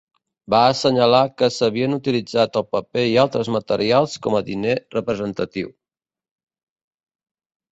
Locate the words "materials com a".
3.57-4.43